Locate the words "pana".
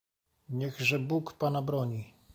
1.33-1.61